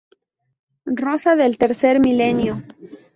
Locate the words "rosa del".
1.01-1.59